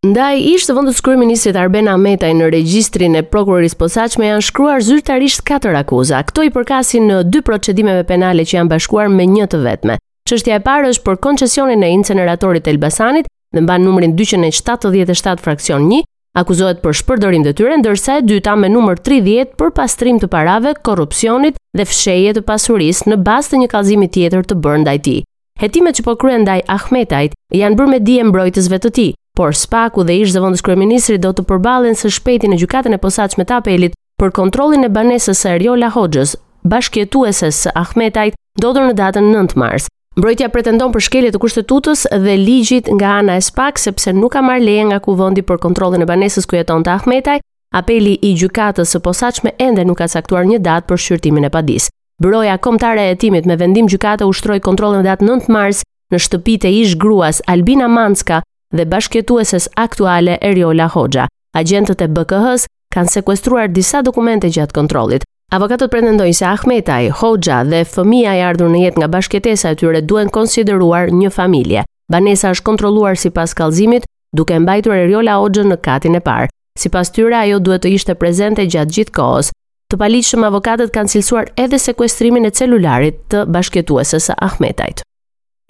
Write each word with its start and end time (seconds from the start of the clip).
Ndaj 0.00 0.38
ish 0.48 0.64
të 0.64 0.72
vendos 0.78 1.02
kryeministit 1.04 1.56
Arben 1.60 1.84
Ahmetaj 1.92 2.30
në 2.32 2.46
regjistrin 2.54 3.18
e 3.18 3.20
prokurorisë 3.34 3.76
posaçme 3.82 4.30
janë 4.30 4.44
shkruar 4.46 4.80
zyrtarisht 4.86 5.42
katër 5.44 5.76
akuza. 5.76 6.22
Kto 6.24 6.40
i 6.40 6.48
përkasin 6.54 7.04
në 7.04 7.18
dy 7.28 7.42
procedimeve 7.44 8.06
penale 8.08 8.46
që 8.48 8.56
janë 8.56 8.70
bashkuar 8.72 9.10
me 9.12 9.26
një 9.28 9.50
të 9.52 9.60
vetme. 9.60 9.98
Çështja 10.24 10.56
e 10.56 10.62
parë 10.64 10.94
është 10.94 11.04
për 11.04 11.18
koncesionin 11.26 11.84
e 11.84 11.90
inceneratorit 11.98 12.64
të 12.64 12.72
Elbasanit 12.72 13.28
dhe 13.52 13.64
mban 13.66 13.84
numrin 13.84 14.16
277 14.16 15.44
fraksion 15.44 15.84
1, 15.92 16.08
akuzohet 16.32 16.80
për 16.80 16.96
shpërdorim 17.02 17.44
detyre 17.44 17.76
ndërsa 17.84 18.22
e 18.22 18.24
dyta 18.24 18.56
me 18.56 18.72
numër 18.72 19.04
30 19.04 19.52
për 19.60 19.74
pastrim 19.82 20.16
të 20.22 20.32
parave, 20.32 20.72
korrupsionit 20.80 21.60
dhe 21.76 21.84
fshehje 21.92 22.38
të 22.40 22.46
pasurisë 22.48 23.12
në 23.12 23.20
bazë 23.28 23.52
të 23.52 23.62
një 23.66 23.70
kallëzimi 23.76 24.08
tjetër 24.16 24.48
të 24.48 24.62
bërë 24.64 24.82
ndaj 24.86 24.98
tij. 25.04 25.20
Hetimet 25.60 26.00
që 26.00 26.08
po 26.08 26.16
kryen 26.16 26.46
ndaj 26.48 26.64
Ahmetajt 26.78 27.36
janë 27.52 27.76
bërë 27.76 27.92
me 27.98 28.00
dije 28.00 28.24
mbrojtësve 28.32 28.84
të 28.86 28.94
tij 28.96 29.10
por 29.40 29.54
Spaku 29.56 30.02
dhe 30.04 30.16
ish 30.20 30.34
zëvendës 30.36 30.60
kryeministri 30.66 31.14
do 31.16 31.30
të 31.32 31.46
përballen 31.48 31.94
së 31.96 32.10
shpejti 32.12 32.50
në 32.52 32.58
gjykatën 32.60 32.92
e 32.92 33.00
posaçme 33.00 33.46
të 33.48 33.56
apelit 33.62 33.94
për 34.20 34.32
kontrollin 34.36 34.84
e 34.84 34.90
banesës 34.92 35.38
së 35.40 35.54
Ariola 35.56 35.88
Hoxhës, 35.94 36.34
bashkjetueses 36.68 37.62
së 37.64 37.72
Ahmetajt, 37.82 38.36
ndodhur 38.60 38.84
në 38.90 38.98
datën 38.98 39.24
9 39.32 39.56
mars. 39.62 39.86
Mbrojtja 40.20 40.50
pretendon 40.52 40.92
për 40.92 41.04
shkelje 41.06 41.30
të 41.32 41.40
kushtetutës 41.40 42.02
dhe 42.24 42.34
ligjit 42.36 42.90
nga 42.98 43.14
ana 43.22 43.38
e 43.40 43.44
Spak 43.46 43.80
sepse 43.80 44.12
nuk 44.12 44.34
ka 44.36 44.42
marrë 44.44 44.66
leje 44.66 44.84
nga 44.90 45.00
kuvendi 45.08 45.46
për 45.48 45.62
kontrollin 45.64 46.04
e 46.04 46.10
banesës 46.12 46.44
ku 46.44 46.60
jeton 46.60 46.84
ta 46.84 46.98
Ahmetaj. 47.00 47.40
Apeli 47.72 48.16
i 48.26 48.34
gjykatës 48.36 48.92
së 48.92 49.00
posaçme 49.04 49.54
ende 49.56 49.84
nuk 49.88 50.02
ka 50.02 50.08
caktuar 50.18 50.44
një 50.50 50.60
datë 50.68 50.88
për 50.90 50.98
shqyrtimin 51.04 51.48
e 51.48 51.52
padis. 51.56 51.88
Broja 52.20 52.58
kombëtare 52.60 53.06
e 53.08 53.14
hetimit 53.14 53.46
me 53.48 53.56
vendim 53.56 53.88
gjykate 53.88 54.28
ushtroi 54.28 54.60
në 54.60 55.02
datë 55.08 55.24
9 55.32 55.48
mars 55.48 55.80
në 56.12 56.18
shtëpitë 56.26 56.64
e 56.66 56.76
ish 56.84 56.94
gruas 57.00 57.40
Albina 57.46 57.88
Manska 57.88 58.42
dhe 58.72 58.84
bashkjetueses 58.84 59.68
aktuale 59.76 60.38
e 60.40 60.52
Riola 60.54 60.86
Hoxha. 60.94 61.26
Agentët 61.56 62.00
e 62.00 62.06
BKH-s 62.14 62.66
kanë 62.94 63.10
sekwestruar 63.16 63.68
disa 63.74 64.02
dokumente 64.02 64.48
gjatë 64.48 64.74
kontrolit. 64.74 65.24
Avokatët 65.50 65.90
pretendojnë 65.90 66.36
se 66.38 66.46
Ahmetaj, 66.46 67.08
Hoxha 67.20 67.62
dhe 67.66 67.80
fëmija 67.90 68.36
e 68.38 68.44
ardhur 68.46 68.70
në 68.70 68.84
jet 68.84 68.98
nga 69.00 69.08
bashkëtesa 69.10 69.72
e 69.74 69.78
tyre 69.82 70.02
duen 70.06 70.30
konsideruar 70.30 71.10
një 71.10 71.32
familje. 71.34 71.84
Banesa 72.10 72.52
është 72.54 72.66
kontroluar 72.68 73.18
si 73.18 73.30
pas 73.30 73.54
kalzimit, 73.54 74.06
duke 74.34 74.54
mbajtur 74.62 74.94
e 74.94 75.06
Riola 75.10 75.40
Hoxha 75.42 75.66
në 75.66 75.80
katin 75.82 76.14
e 76.14 76.22
parë. 76.22 76.50
Si 76.78 76.88
pas 76.88 77.10
tyre, 77.10 77.34
ajo 77.42 77.58
duhet 77.58 77.82
të 77.82 77.94
ishte 77.98 78.14
prezente 78.14 78.62
gjatë 78.70 78.94
gjithë 78.96 79.16
kohës. 79.18 79.50
Të 79.90 79.98
paliqë 79.98 80.30
shumë 80.30 80.46
avokatët 80.46 80.94
kanë 80.94 81.10
silsuar 81.16 81.50
edhe 81.58 81.82
sekwestrimin 81.82 82.46
e 82.46 82.54
celularit 82.54 83.18
të 83.34 83.48
bashkjetueses 83.50 84.30
e 84.30 84.38
Ahmetajtë. 84.46 85.02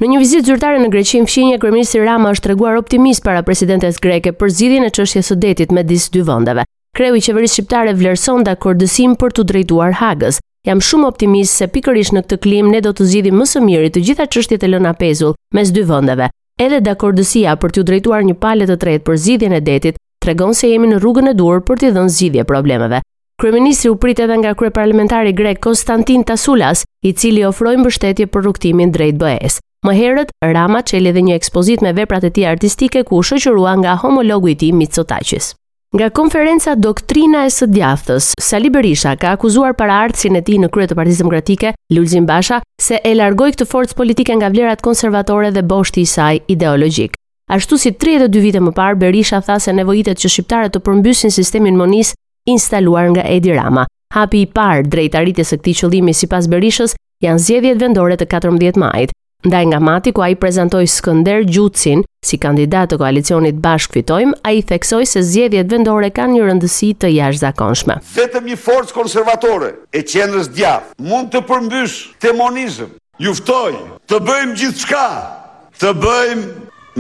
Në 0.01 0.07
një 0.11 0.19
vizitë 0.23 0.47
zyrtare 0.49 0.79
në 0.81 0.87
Greqi, 0.95 1.19
fshinja 1.29 1.59
kryeministri 1.61 1.99
Rama 2.07 2.31
është 2.33 2.45
treguar 2.47 2.79
optimist 2.81 3.21
para 3.27 3.43
presidentes 3.45 3.99
greke 4.01 4.31
për 4.33 4.49
zgjidhjen 4.57 4.87
e 4.87 4.93
çështjes 4.97 5.29
së 5.29 5.37
detit 5.43 5.75
midis 5.77 6.07
dy 6.15 6.23
vendeve. 6.25 6.65
Kreu 6.97 7.19
i 7.19 7.21
qeverisë 7.21 7.59
shqiptare 7.59 7.93
vlerëson 7.99 8.47
dakordësinë 8.47 9.19
për 9.21 9.35
të 9.37 9.45
drejtuar 9.53 9.99
Hagës. 10.01 10.39
Jam 10.65 10.81
shumë 10.81 11.07
optimist 11.13 11.61
se 11.61 11.69
pikërisht 11.75 12.17
në 12.17 12.23
këtë 12.25 12.41
klim 12.47 12.73
ne 12.73 12.81
do 12.87 12.95
të 12.97 13.11
zgjidhim 13.11 13.39
më 13.43 13.51
së 13.53 13.63
miri 13.67 13.91
të 13.93 14.05
gjitha 14.09 14.29
çështjet 14.33 14.65
e 14.65 14.73
lëna 14.73 14.95
pezull 15.03 15.37
mes 15.57 15.69
dy 15.77 15.85
vendeve. 15.93 16.31
Edhe 16.57 16.81
dakordësia 16.89 17.59
për 17.61 17.77
të 17.77 17.85
drejtuar 17.93 18.25
një 18.31 18.39
palë 18.41 18.71
të 18.73 18.79
tretë 18.81 19.05
për 19.11 19.21
zgjidhjen 19.27 19.59
e 19.61 19.63
detit 19.69 20.01
tregon 20.25 20.57
se 20.57 20.73
jemi 20.73 20.89
në 20.95 21.03
rrugën 21.05 21.29
e 21.29 21.37
duhur 21.37 21.61
për 21.69 21.85
të 21.85 21.93
dhënë 21.99 22.13
zgjidhje 22.17 22.49
problemeve. 22.49 23.05
Kryeministri 23.41 23.93
u 23.93 24.01
prit 24.01 24.21
edhe 24.25 24.37
nga 24.41 24.55
kryeparlamentari 24.57 25.37
grek 25.37 25.61
Konstantin 25.69 26.25
Tasulas, 26.25 26.87
i 27.05 27.13
cili 27.13 27.45
ofroi 27.45 27.77
mbështetje 27.85 28.31
për 28.33 28.47
rrugtimin 28.49 28.97
drejt 28.97 29.21
BE-s. 29.21 29.61
Më 29.87 29.93
herët, 29.97 30.29
Rama 30.45 30.83
qeli 30.85 31.09
dhe 31.17 31.23
një 31.25 31.37
ekspozit 31.41 31.81
me 31.81 31.95
veprat 31.97 32.25
e 32.29 32.29
ti 32.37 32.43
artistike 32.45 33.01
ku 33.09 33.17
u 33.23 33.25
shëqërua 33.25 33.71
nga 33.81 33.95
homologu 34.03 34.51
i 34.53 34.55
ti 34.63 34.69
Mitsotachis. 34.77 35.55
Nga 35.97 36.11
konferenca 36.17 36.75
Doktrina 36.77 37.47
e 37.49 37.53
së 37.55 37.67
djathës, 37.71 38.27
Sali 38.45 38.69
Berisha 38.71 39.15
ka 39.17 39.31
akuzuar 39.39 39.73
para 39.79 39.95
artësin 40.05 40.37
e 40.37 40.43
ti 40.45 40.59
në 40.61 40.69
kryetë 40.75 40.93
të 40.93 40.99
partizim 41.01 41.33
gratike, 41.33 41.73
Lulzim 41.97 42.27
Basha, 42.29 42.59
se 42.77 43.01
e 43.01 43.13
largoj 43.17 43.55
këtë 43.57 43.67
forcë 43.73 43.97
politike 43.99 44.37
nga 44.37 44.51
vlerat 44.53 44.83
konservatore 44.85 45.49
dhe 45.51 45.65
boshti 45.73 46.05
i 46.05 46.11
saj 46.13 46.43
ideologjik. 46.55 47.17
Ashtu 47.51 47.79
si 47.81 47.95
32 48.05 48.43
vite 48.45 48.61
më 48.63 48.75
parë, 48.77 48.99
Berisha 49.01 49.41
tha 49.41 49.57
se 49.59 49.73
nevojitet 49.73 50.21
që 50.21 50.33
shqiptarët 50.35 50.75
të 50.77 50.83
përmbysin 50.87 51.33
sistemin 51.35 51.79
monis 51.81 52.13
instaluar 52.45 53.09
nga 53.15 53.25
Edi 53.25 53.57
Rama. 53.57 53.87
Hapi 54.15 54.43
i 54.43 54.45
parë 54.47 54.85
drejt 54.93 55.17
arritjes 55.25 55.55
së 55.57 55.63
këtij 55.63 55.75
qëllimi 55.81 56.13
sipas 56.21 56.51
Berishës 56.53 56.95
janë 57.25 57.45
zgjedhjet 57.47 57.81
vendore 57.83 58.19
të 58.21 58.29
14 58.37 58.77
majit. 58.83 59.17
Ndaj 59.45 59.65
nga 59.67 59.81
mati 59.81 60.13
ku 60.13 60.21
a 60.21 60.27
i 60.29 60.35
prezentoj 60.37 60.85
Skënder 60.85 61.41
Gjucin, 61.49 62.03
si 62.21 62.37
kandidat 62.37 62.91
të 62.93 62.99
koalicionit 63.01 63.57
bashk 63.65 63.95
fitojmë, 63.97 64.37
a 64.45 64.53
i 64.53 64.61
theksoj 64.69 65.07
se 65.09 65.23
zjevjet 65.25 65.71
vendore 65.73 66.11
ka 66.13 66.27
një 66.29 66.43
rëndësi 66.45 66.91
të 67.01 67.09
jash 67.15 67.41
zakonshme. 67.41 67.97
Zetëm 68.05 68.51
një 68.53 68.59
forcë 68.61 68.93
konservatore 68.93 69.71
e 69.97 70.03
qenërës 70.13 70.53
djafë 70.53 71.07
mund 71.09 71.33
të 71.33 71.41
përmbyshë 71.49 72.21
temonizm, 72.27 72.93
juftoj, 73.25 73.81
të 74.13 74.21
bëjmë 74.29 74.61
gjithë 74.61 74.85
shka, 74.85 75.07
të 75.81 75.95
bëjmë 76.03 76.47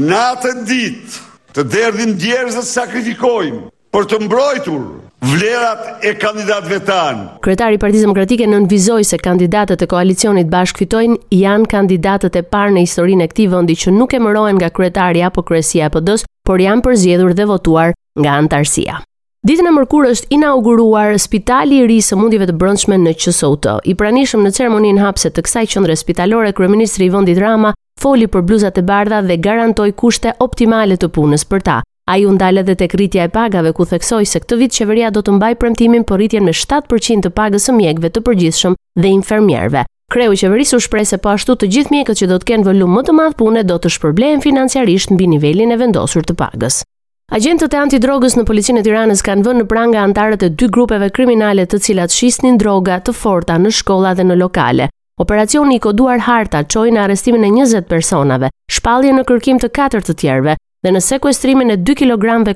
natën 0.08 0.64
ditë, 0.72 1.20
të 1.60 1.68
derdhin 1.76 2.16
djerës 2.24 2.56
dhe 2.56 2.64
të 2.64 2.72
sakrifikojmë 2.72 3.62
për 3.92 4.08
të 4.14 4.22
mbrojtur 4.24 4.84
vlerat 5.20 6.04
e 6.04 6.14
kandidatëve 6.16 6.80
tan. 6.86 7.16
Kryetari 7.44 7.76
i 7.76 7.80
Partisë 7.82 8.04
Demokratike 8.06 8.46
nënvizoi 8.48 9.04
se 9.04 9.18
kandidatët 9.20 9.82
e 9.84 9.88
koalicionit 9.90 10.48
bashk 10.52 10.80
fitojnë 10.80 11.18
janë 11.36 11.68
kandidatët 11.68 12.38
e 12.40 12.42
parë 12.44 12.74
në 12.78 12.84
historinë 12.86 13.24
e 13.24 13.28
këtij 13.32 13.50
vendi 13.52 13.76
që 13.76 13.92
nuk 13.96 14.14
emërohen 14.16 14.56
nga 14.60 14.70
kryetari 14.70 15.22
apo 15.26 15.42
kryesia 15.44 15.90
e 15.90 15.92
PD-s, 15.92 16.24
por 16.46 16.62
janë 16.64 16.84
përzgjedhur 16.86 17.34
dhe 17.36 17.46
votuar 17.50 17.92
nga 18.18 18.38
antarësia. 18.40 19.02
Ditën 19.46 19.68
e 19.68 19.72
mërkurë 19.76 20.08
është 20.14 20.30
inauguruar 20.36 21.14
Spitali 21.20 21.78
i 21.80 21.84
Ri 21.88 22.00
i 22.00 22.04
Sëmundjeve 22.04 22.48
të 22.50 22.56
Brendshme 22.60 22.96
në 23.00 23.14
QSOT. 23.20 23.76
I 23.88 23.94
pranishëm 23.96 24.42
në 24.44 24.54
ceremoninë 24.56 25.00
hapëse 25.04 25.30
të 25.32 25.44
kësaj 25.46 25.66
qendre 25.76 25.96
spitalore 25.96 26.52
kryeministri 26.56 27.08
i 27.08 27.12
vendit 27.14 27.40
Rama 27.40 27.72
foli 28.00 28.28
për 28.28 28.44
bluzat 28.48 28.80
e 28.80 28.84
bardha 28.84 29.20
dhe 29.24 29.38
garantoi 29.40 29.92
kushte 29.96 30.34
optimale 30.44 30.96
të 31.00 31.08
punës 31.12 31.44
për 31.48 31.62
ta. 31.68 31.78
A 32.10 32.16
ju 32.18 32.30
ndalë 32.34 32.64
dhe 32.66 32.74
të 32.74 32.86
kritja 32.90 33.24
e 33.28 33.30
pagave 33.30 33.70
ku 33.76 33.84
theksoj 33.86 34.24
se 34.26 34.40
këtë 34.42 34.56
vit 34.58 34.72
qeveria 34.74 35.12
do 35.14 35.20
të 35.22 35.36
mbaj 35.36 35.54
premtimin 35.62 36.02
për 36.08 36.18
rritjen 36.18 36.42
me 36.42 36.50
7% 36.56 37.22
të 37.24 37.30
pagës 37.36 37.68
e 37.70 37.74
mjekve 37.76 38.08
të 38.10 38.22
përgjithshëm 38.26 38.74
dhe 38.98 39.10
infermjerve. 39.14 39.84
Kreu 40.10 40.32
i 40.34 40.38
qeverisë 40.40 40.80
u 40.80 40.80
se 41.06 41.18
po 41.22 41.28
ashtu 41.30 41.54
të 41.54 41.68
gjithë 41.70 41.94
mjekët 41.94 42.18
që 42.20 42.26
do 42.32 42.38
të 42.40 42.48
kenë 42.50 42.66
volum 42.66 42.96
më 42.96 43.02
të 43.06 43.12
madhë 43.14 43.38
pune 43.38 43.62
do 43.62 43.76
të 43.78 43.92
shpërblehen 43.94 44.42
financiarisht 44.42 45.10
në 45.10 45.16
bini 45.22 45.38
e 45.72 45.76
vendosur 45.84 46.24
të 46.26 46.34
pagës. 46.34 46.82
Agentët 47.30 47.74
e 47.74 47.78
antidrogës 47.78 48.34
në 48.36 48.42
policinë 48.44 48.80
e 48.80 48.82
tiranës 48.88 49.22
kanë 49.22 49.44
vënë 49.46 49.60
në 49.62 49.66
pranga 49.70 50.00
antarët 50.02 50.42
e 50.42 50.48
dy 50.50 50.66
grupeve 50.68 51.10
kriminale 51.14 51.64
të 51.70 51.78
cilat 51.80 52.10
shisnin 52.10 52.58
droga 52.58 52.98
të 53.06 53.12
forta 53.14 53.54
në 53.56 53.70
shkolla 53.70 54.16
dhe 54.18 54.24
në 54.26 54.38
lokale. 54.42 54.88
Operacioni 55.22 55.76
i 55.76 55.78
koduar 55.86 56.18
harta 56.26 56.64
qoj 56.64 56.90
në 56.90 57.04
arestimin 57.06 57.44
e 57.46 57.52
20 57.62 57.86
personave, 57.86 58.50
shpalje 58.66 59.12
në 59.14 59.22
kërkim 59.30 59.62
të 59.62 59.68
4 59.78 60.02
të 60.08 60.14
tjerve, 60.18 60.56
dhe 60.84 60.92
në 60.96 61.00
sekuestrimin 61.04 61.74
e 61.74 61.76
2 61.84 61.92
kg 61.98 62.14
kokain, 62.16 62.54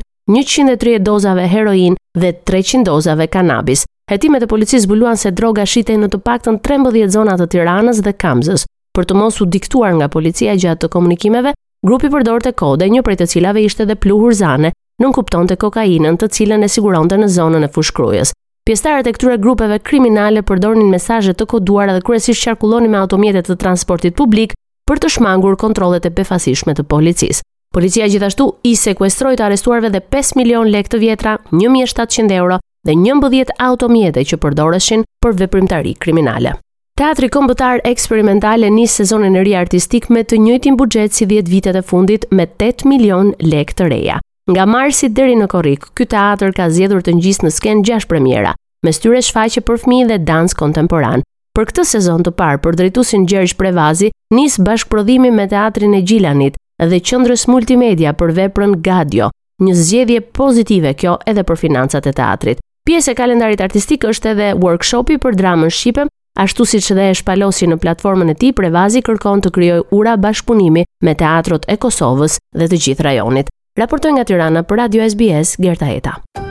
kokainë 0.00 0.04
130 0.32 1.04
dozave 1.04 1.44
heroin 1.52 1.94
dhe 2.16 2.30
300 2.50 2.84
dozave 2.88 3.26
kanabis. 3.28 3.82
Hetimet 4.08 4.42
e 4.42 4.48
policisë 4.48 4.86
zbuluan 4.86 5.18
se 5.20 5.30
droga 5.36 5.66
shitej 5.68 5.98
në 6.00 6.08
të 6.14 6.20
paktën 6.24 6.56
13 6.64 7.10
zona 7.12 7.36
të 7.36 7.46
Tiranës 7.52 8.00
dhe 8.06 8.14
Kamzës. 8.24 8.64
Për 8.96 9.04
të 9.08 9.16
mos 9.20 9.40
u 9.40 9.46
diktuar 9.46 9.92
nga 9.98 10.08
policia 10.08 10.54
gjatë 10.56 10.86
të 10.86 10.90
komunikimeve, 10.94 11.52
grupi 11.84 12.08
përdorte 12.10 12.54
kode, 12.56 12.88
një 12.88 13.02
prej 13.04 13.18
të 13.20 13.26
cilave 13.34 13.62
ishte 13.68 13.84
edhe 13.84 13.98
pluhur 14.00 14.32
zane, 14.34 14.72
nuk 15.02 15.18
kuptonte 15.20 15.56
kokainën, 15.60 16.16
të 16.16 16.30
cilën 16.38 16.64
e 16.64 16.70
siguronte 16.72 17.20
në 17.20 17.28
zonën 17.36 17.68
e 17.68 17.70
Fushkrujës. 17.74 18.32
Pjestarët 18.66 19.06
e 19.06 19.12
këtyre 19.16 19.36
grupeve 19.44 19.76
kriminale 19.84 20.40
përdornin 20.42 20.88
mesazhe 20.92 21.36
të 21.36 21.46
koduara 21.48 21.92
dhe 21.96 22.04
kryesisht 22.04 22.48
qarkullonin 22.48 22.92
me 22.96 23.04
automjetet 23.04 23.46
të 23.48 23.58
transportit 23.62 24.16
publik 24.16 24.56
për 24.88 25.00
të 25.04 25.12
shmangur 25.18 25.56
kontrollet 25.60 26.08
e 26.08 26.14
befasishme 26.16 26.72
të 26.76 26.84
policisë. 26.88 27.44
Policia 27.78 28.08
gjithashtu 28.10 28.44
i 28.66 28.72
sekuestroi 28.74 29.36
të 29.38 29.44
arrestuarve 29.46 29.86
dhe 29.94 30.00
5 30.14 30.32
milion 30.34 30.66
lekë 30.66 30.90
të 30.90 30.98
vjetra, 30.98 31.34
1700 31.54 32.32
euro 32.34 32.56
dhe 32.82 32.96
11 32.98 33.52
automjete 33.66 34.24
që 34.32 34.38
përdoreshin 34.42 35.04
për 35.22 35.36
veprimtari 35.44 35.92
kriminale. 36.04 36.56
Teatri 36.98 37.28
kombëtar 37.30 37.84
eksperimental 37.92 38.66
e 38.66 38.72
nis 38.80 38.96
sezonin 38.98 39.38
e 39.38 39.44
ri 39.46 39.54
artistik 39.60 40.08
me 40.10 40.24
të 40.26 40.40
njëjtin 40.48 40.80
buxhet 40.80 41.14
si 41.14 41.28
10 41.36 41.52
vitet 41.52 41.78
e 41.78 41.84
fundit 41.86 42.26
me 42.34 42.48
8 42.50 42.84
milion 42.90 43.30
lekë 43.52 43.78
të 43.78 43.86
reja. 43.94 44.18
Nga 44.50 44.66
marsi 44.74 45.12
deri 45.14 45.38
në 45.38 45.46
korrik, 45.54 45.86
ky 45.94 46.08
teatr 46.10 46.50
ka 46.58 46.66
zgjedhur 46.74 47.06
të 47.06 47.14
ngjisë 47.20 47.46
në 47.46 47.54
sken 47.60 47.86
6 47.94 48.10
premiera, 48.10 48.56
me 48.82 48.90
styre 48.90 49.22
shfaqje 49.22 49.62
për 49.68 49.84
fëmijë 49.84 50.10
dhe 50.10 50.18
dans 50.32 50.58
kontemporan. 50.64 51.22
Për 51.54 51.70
këtë 51.70 51.86
sezon 51.94 52.24
të 52.26 52.34
parë, 52.42 52.58
për 52.64 52.80
drejtusin 52.82 53.26
Gjergj 53.30 53.54
Prevazi, 53.62 54.10
nis 54.34 54.58
bashkëprodhimi 54.66 55.30
me 55.30 55.46
teatrin 55.54 55.94
e 55.94 56.02
Gjilanit, 56.02 56.58
dhe 56.86 57.00
qëndrës 57.02 57.46
multimedia 57.50 58.12
për 58.14 58.30
veprën 58.36 58.76
Gadio, 58.84 59.30
një 59.62 59.74
zgjedhje 59.74 60.20
pozitive 60.34 60.92
kjo 60.94 61.16
edhe 61.26 61.42
për 61.42 61.58
financat 61.58 62.06
e 62.06 62.12
teatrit. 62.14 62.60
Pjesë 62.86 63.10
e 63.12 63.18
kalendarit 63.18 63.60
artistik 63.60 64.04
është 64.08 64.30
edhe 64.32 64.52
workshopi 64.62 65.16
për 65.20 65.36
dramën 65.40 65.72
Shqipe, 65.74 66.06
ashtu 66.40 66.64
si 66.64 66.80
që 66.80 66.94
dhe 66.96 67.08
e 67.10 67.16
shpalosi 67.18 67.66
në 67.68 67.80
platformën 67.82 68.32
e 68.32 68.38
ti, 68.38 68.52
Prevazi 68.52 69.02
kërkon 69.04 69.42
të 69.44 69.52
kryoj 69.56 69.80
ura 69.98 70.14
bashkëpunimi 70.22 70.84
me 71.04 71.14
teatrot 71.18 71.66
e 71.68 71.76
Kosovës 71.76 72.38
dhe 72.54 72.70
të 72.70 72.80
gjithë 72.86 73.08
rajonit. 73.10 73.50
Raportoj 73.78 74.14
nga 74.16 74.24
Tirana 74.26 74.62
për 74.62 74.84
Radio 74.86 75.08
SBS, 75.10 75.58
Gerta 75.58 75.90
Eta. 75.98 76.46